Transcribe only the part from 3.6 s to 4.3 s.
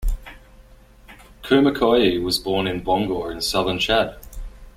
Chad.